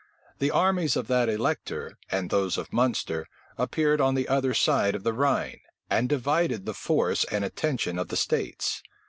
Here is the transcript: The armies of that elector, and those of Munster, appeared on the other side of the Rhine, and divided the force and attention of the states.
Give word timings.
The 0.39 0.49
armies 0.49 0.95
of 0.95 1.05
that 1.09 1.29
elector, 1.29 1.95
and 2.09 2.31
those 2.31 2.57
of 2.57 2.73
Munster, 2.73 3.27
appeared 3.55 4.01
on 4.01 4.15
the 4.15 4.27
other 4.27 4.55
side 4.55 4.95
of 4.95 5.03
the 5.03 5.13
Rhine, 5.13 5.59
and 5.91 6.09
divided 6.09 6.65
the 6.65 6.73
force 6.73 7.23
and 7.25 7.45
attention 7.45 7.99
of 7.99 8.07
the 8.07 8.17
states. 8.17 8.81